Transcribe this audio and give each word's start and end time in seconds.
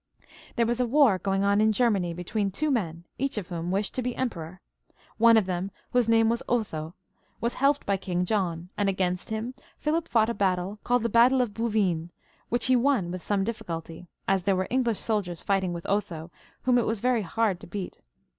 There 0.55 0.65
was 0.65 0.79
a 0.79 0.87
war 0.87 1.19
going 1.19 1.43
on 1.43 1.61
in 1.61 1.71
Germany 1.71 2.11
between 2.11 2.49
two 2.49 2.71
men, 2.71 3.03
each 3.19 3.37
of 3.37 3.49
whom 3.49 3.69
wished 3.69 3.93
to 3.93 4.01
be 4.01 4.15
emperor. 4.15 4.59
One 5.19 5.37
of 5.37 5.45
them, 5.45 5.69
whose 5.91 6.09
name 6.09 6.27
was 6.27 6.41
Otho, 6.49 6.95
was 7.39 7.53
helped 7.53 7.85
by 7.85 7.97
King 7.97 8.25
John, 8.25 8.71
and 8.75 8.89
against 8.89 9.29
him 9.29 9.53
Philip 9.77 10.07
fought 10.07 10.31
a 10.31 10.33
battle, 10.33 10.79
called 10.83 11.03
the 11.03 11.07
battle 11.09 11.39
of 11.39 11.53
Bouvines, 11.53 12.09
which 12.49 12.65
he 12.65 12.75
won 12.75 13.11
with 13.11 13.21
some 13.21 13.43
difficulty, 13.43 14.07
as 14.27 14.41
there 14.41 14.55
were 14.55 14.65
English 14.71 14.97
soldiers 14.99 15.43
fighting 15.43 15.71
with 15.71 15.85
Otho, 15.85 16.31
whom 16.63 16.79
it 16.79 16.87
was 16.87 16.99
very 16.99 17.21
hard 17.21 17.59
to 17.59 17.67
beat. 17.67 17.99